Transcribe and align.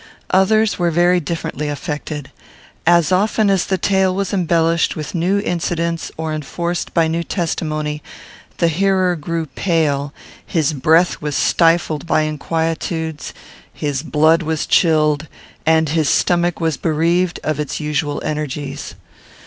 Others 0.31 0.79
were 0.79 0.89
very 0.89 1.19
differently 1.19 1.69
affected. 1.69 2.31
As 2.87 3.11
often 3.11 3.51
as 3.51 3.65
the 3.67 3.77
tale 3.77 4.15
was 4.15 4.33
embellished 4.33 4.95
with 4.95 5.13
new 5.13 5.37
incidents 5.39 6.11
or 6.17 6.33
enforced 6.33 6.91
by 6.95 7.07
new 7.07 7.21
testimony, 7.21 8.01
the 8.57 8.67
hearer 8.67 9.15
grew 9.15 9.45
pale, 9.45 10.11
his 10.43 10.73
breath 10.73 11.21
was 11.21 11.35
stifled 11.35 12.07
by 12.07 12.21
inquietudes, 12.23 13.31
his 13.71 14.01
blood 14.01 14.41
was 14.41 14.65
chilled, 14.65 15.27
and 15.67 15.89
his 15.89 16.09
stomach 16.09 16.59
was 16.59 16.77
bereaved 16.77 17.39
of 17.43 17.59
its 17.59 17.79
usual 17.79 18.19
energies. 18.25 18.95